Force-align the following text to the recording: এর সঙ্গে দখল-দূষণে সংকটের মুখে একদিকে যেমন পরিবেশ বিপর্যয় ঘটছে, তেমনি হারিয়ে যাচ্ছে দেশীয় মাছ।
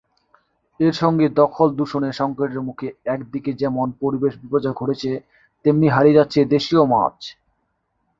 এর 0.79 0.93
সঙ্গে 0.93 1.25
দখল-দূষণে 1.35 2.09
সংকটের 2.13 2.61
মুখে 2.61 2.87
একদিকে 3.05 3.51
যেমন 3.53 3.87
পরিবেশ 4.01 4.33
বিপর্যয় 4.41 4.75
ঘটছে, 4.75 5.11
তেমনি 5.65 5.87
হারিয়ে 5.87 6.17
যাচ্ছে 6.17 6.39
দেশীয় 6.53 6.83
মাছ। 6.85 7.17